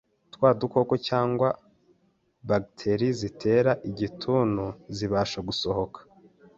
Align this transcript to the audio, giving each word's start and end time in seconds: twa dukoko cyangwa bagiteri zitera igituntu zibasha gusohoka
twa 0.33 0.49
dukoko 0.61 0.93
cyangwa 1.07 1.47
bagiteri 2.49 3.07
zitera 3.19 3.71
igituntu 3.89 4.65
zibasha 4.95 5.39
gusohoka 5.47 5.99